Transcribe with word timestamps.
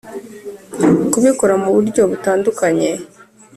Kubikora 1.11 1.53
mu 1.63 1.69
buryo 1.75 2.01
butandukanye 2.11 2.89